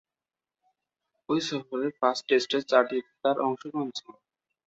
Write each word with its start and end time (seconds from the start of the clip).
ঐ 1.29 1.35
সফরে 1.47 1.87
পাঁচ 2.01 2.17
টেস্টের 2.27 2.63
চারটিতে 2.69 3.11
তার 3.23 3.37
অংশগ্রহণ 3.47 3.89
ছিল। 3.97 4.09